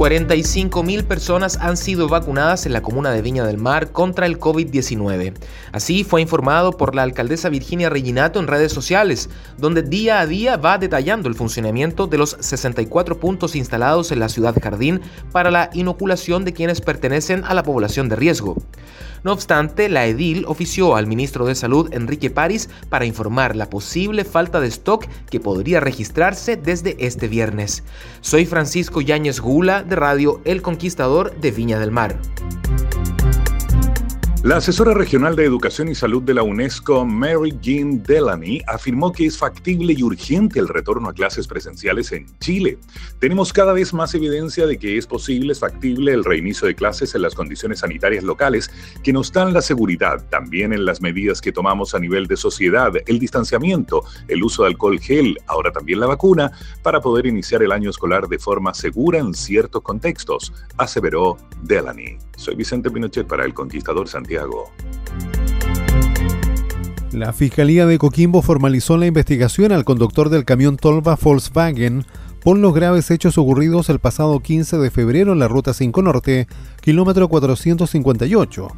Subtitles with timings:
[0.00, 5.34] 45.000 personas han sido vacunadas en la comuna de Viña del Mar contra el COVID-19.
[5.72, 10.56] Así fue informado por la alcaldesa Virginia Reginato en redes sociales, donde día a día
[10.56, 15.68] va detallando el funcionamiento de los 64 puntos instalados en la ciudad jardín para la
[15.74, 18.56] inoculación de quienes pertenecen a la población de riesgo.
[19.22, 24.24] No obstante, la edil ofició al ministro de Salud, Enrique París, para informar la posible
[24.24, 27.82] falta de stock que podría registrarse desde este viernes.
[28.22, 32.16] Soy Francisco Yáñez Gula de Radio El Conquistador de Viña del Mar.
[34.42, 39.26] La asesora regional de Educación y Salud de la UNESCO, Mary Jean Delany, afirmó que
[39.26, 42.78] es factible y urgente el retorno a clases presenciales en Chile.
[43.18, 47.14] Tenemos cada vez más evidencia de que es posible, es factible el reinicio de clases
[47.14, 48.70] en las condiciones sanitarias locales
[49.04, 52.94] que nos dan la seguridad, también en las medidas que tomamos a nivel de sociedad,
[53.06, 56.50] el distanciamiento, el uso de alcohol gel, ahora también la vacuna,
[56.82, 62.16] para poder iniciar el año escolar de forma segura en ciertos contextos, aseveró Delany.
[62.38, 64.29] Soy Vicente Pinochet para El Conquistador Santiago.
[67.12, 72.04] La Fiscalía de Coquimbo formalizó la investigación al conductor del camión Tolva Volkswagen
[72.40, 76.46] por los graves hechos ocurridos el pasado 15 de febrero en la Ruta 5 Norte,
[76.80, 78.68] kilómetro 458.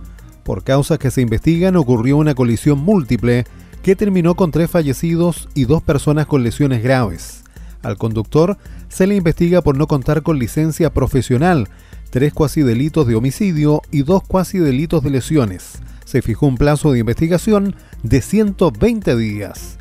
[0.43, 3.45] Por causas que se investigan, ocurrió una colisión múltiple
[3.83, 7.45] que terminó con tres fallecidos y dos personas con lesiones graves.
[7.83, 8.57] Al conductor
[8.89, 11.69] se le investiga por no contar con licencia profesional
[12.13, 15.81] tres cuasi delitos de homicidio y dos cuasi delitos de lesiones.
[16.05, 19.79] Se fijó un plazo de investigación de 120 días.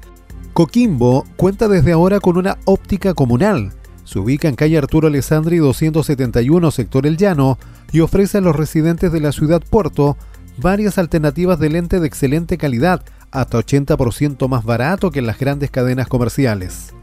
[0.53, 3.73] Coquimbo cuenta desde ahora con una óptica comunal.
[4.05, 7.59] Se ubica en calle Arturo Alessandri 271, sector El Llano,
[7.91, 10.15] y ofrece a los residentes de la ciudad Puerto
[10.57, 15.69] varias alternativas de lente de excelente calidad, hasta 80% más barato que en las grandes
[15.69, 16.93] cadenas comerciales.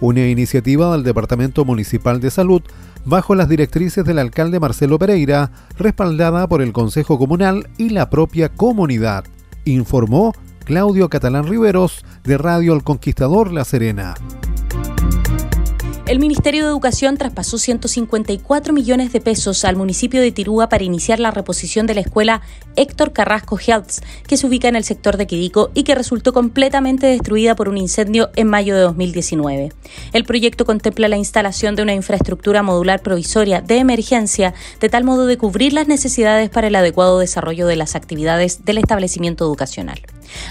[0.00, 2.62] Una iniciativa del Departamento Municipal de Salud
[3.04, 8.48] bajo las directrices del alcalde Marcelo Pereira, respaldada por el Consejo Comunal y la propia
[8.48, 9.24] comunidad,
[9.64, 10.34] informó
[10.64, 14.14] Claudio Catalán Riveros de Radio El Conquistador La Serena.
[16.06, 21.18] El Ministerio de Educación traspasó 154 millones de pesos al municipio de Tirúa para iniciar
[21.18, 22.42] la reposición de la escuela
[22.76, 27.06] Héctor Carrasco Health, que se ubica en el sector de Quidico y que resultó completamente
[27.06, 29.72] destruida por un incendio en mayo de 2019.
[30.12, 35.24] El proyecto contempla la instalación de una infraestructura modular provisoria de emergencia, de tal modo
[35.24, 40.02] de cubrir las necesidades para el adecuado desarrollo de las actividades del establecimiento educacional.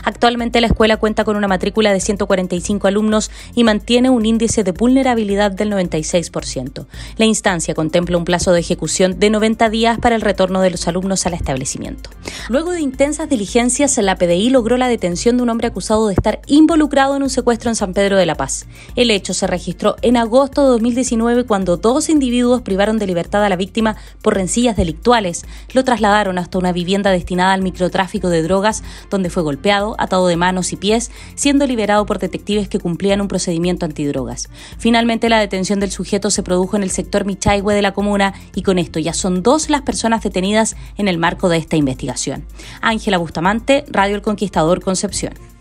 [0.03, 4.71] Actualmente la escuela cuenta con una matrícula de 145 alumnos y mantiene un índice de
[4.71, 6.85] vulnerabilidad del 96%.
[7.17, 10.87] La instancia contempla un plazo de ejecución de 90 días para el retorno de los
[10.87, 12.09] alumnos al establecimiento.
[12.49, 16.41] Luego de intensas diligencias, la PDI logró la detención de un hombre acusado de estar
[16.47, 18.67] involucrado en un secuestro en San Pedro de la Paz.
[18.95, 23.49] El hecho se registró en agosto de 2019 cuando dos individuos privaron de libertad a
[23.49, 25.45] la víctima por rencillas delictuales.
[25.73, 30.73] Lo trasladaron hasta una vivienda destinada al microtráfico de drogas donde fue atado de manos
[30.73, 34.49] y pies, siendo liberado por detectives que cumplían un procedimiento antidrogas.
[34.77, 38.63] Finalmente, la detención del sujeto se produjo en el sector Michaihue de la comuna y
[38.63, 42.45] con esto ya son dos las personas detenidas en el marco de esta investigación.
[42.81, 45.52] Ángela Bustamante, Radio El Conquistador Concepción.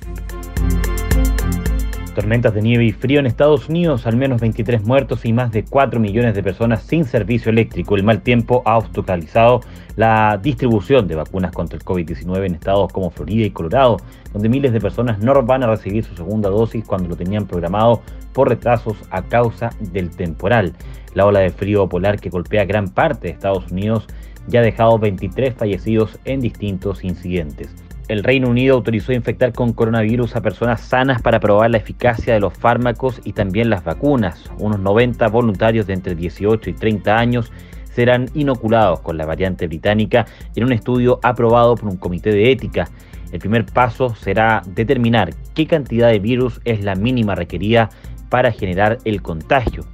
[2.14, 5.64] Tormentas de nieve y frío en Estados Unidos, al menos 23 muertos y más de
[5.64, 7.96] 4 millones de personas sin servicio eléctrico.
[7.96, 9.60] El mal tiempo ha obstaculizado
[9.96, 13.96] la distribución de vacunas contra el COVID-19 en estados como Florida y Colorado,
[14.34, 18.02] donde miles de personas no van a recibir su segunda dosis cuando lo tenían programado
[18.34, 20.74] por retrasos a causa del temporal.
[21.14, 24.06] La ola de frío polar que golpea gran parte de Estados Unidos
[24.48, 27.74] ya ha dejado 23 fallecidos en distintos incidentes
[28.12, 32.40] el Reino Unido autorizó infectar con coronavirus a personas sanas para probar la eficacia de
[32.40, 34.50] los fármacos y también las vacunas.
[34.58, 37.50] Unos 90 voluntarios de entre 18 y 30 años
[37.94, 42.90] serán inoculados con la variante británica en un estudio aprobado por un comité de ética.
[43.32, 47.88] El primer paso será determinar qué cantidad de virus es la mínima requerida
[48.28, 49.84] para generar el contagio.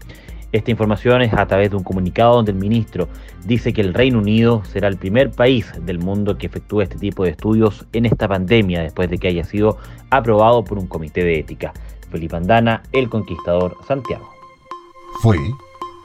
[0.50, 3.08] Esta información es a través de un comunicado donde el ministro
[3.44, 7.24] dice que el Reino Unido será el primer país del mundo que efectúe este tipo
[7.24, 9.76] de estudios en esta pandemia después de que haya sido
[10.08, 11.74] aprobado por un comité de ética.
[12.10, 14.30] Felipe Andana, El Conquistador, Santiago.
[15.20, 15.36] Fue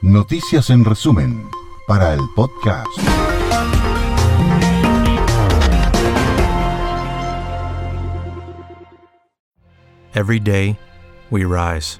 [0.01, 1.45] Noticias en Resumen
[1.87, 2.89] para el podcast.
[10.13, 10.77] Every day,
[11.31, 11.99] we rise,